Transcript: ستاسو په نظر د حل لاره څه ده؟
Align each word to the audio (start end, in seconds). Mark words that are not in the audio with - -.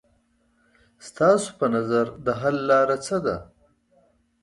ستاسو 1.07 1.49
په 1.59 1.65
نظر 1.75 2.05
د 2.25 2.27
حل 2.39 2.55
لاره 2.69 2.97
څه 3.05 3.17
ده؟ 3.25 3.35